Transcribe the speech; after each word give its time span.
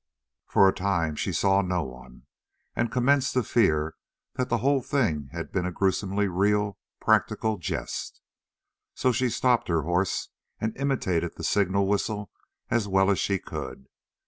For 0.47 0.67
a 0.67 0.73
time 0.73 1.15
she 1.15 1.31
saw 1.31 1.61
no 1.61 1.83
one, 1.83 2.23
and 2.75 2.91
commenced 2.91 3.33
to 3.33 3.43
fear 3.43 3.93
that 4.33 4.49
the 4.49 4.57
whole 4.57 4.81
thing 4.81 5.29
had 5.31 5.51
been 5.51 5.63
a 5.67 5.71
gruesomely 5.71 6.27
real, 6.27 6.79
practical 6.99 7.59
jest. 7.59 8.19
So 8.95 9.11
she 9.11 9.29
stopped 9.29 9.67
her 9.67 9.83
horse 9.83 10.29
and 10.59 10.75
imitated 10.75 11.35
the 11.37 11.43
signal 11.43 11.85
whistle 11.85 12.31
as 12.71 12.87
well 12.87 13.11
as 13.11 13.19
she 13.19 13.37
could. 13.37 13.85